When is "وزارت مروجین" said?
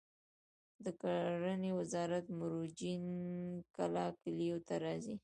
1.79-3.03